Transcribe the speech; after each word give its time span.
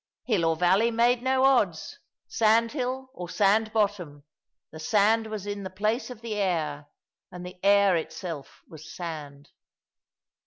Hill 0.23 0.45
or 0.45 0.55
valley 0.55 0.89
made 0.89 1.21
no 1.21 1.43
odds; 1.43 1.99
sandhill, 2.27 3.11
or 3.13 3.29
sand 3.29 3.71
bottom; 3.71 4.23
the 4.71 4.79
sand 4.79 5.27
was 5.27 5.45
in 5.45 5.61
the 5.61 5.69
place 5.69 6.09
of 6.09 6.21
the 6.21 6.33
air, 6.37 6.87
and 7.31 7.45
the 7.45 7.59
air 7.63 7.95
itself 7.95 8.63
was 8.67 8.91
sand. 8.91 9.51